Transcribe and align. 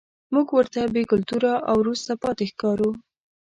موږ 0.33 0.47
ورته 0.57 0.79
بې 0.93 1.03
کلتوره 1.11 1.53
او 1.69 1.75
وروسته 1.83 2.11
پاتې 2.23 2.45
ښکارو. 2.51 2.89